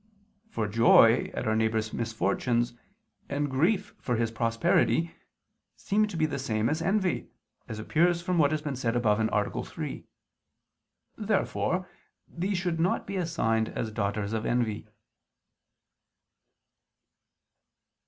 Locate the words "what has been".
8.39-8.75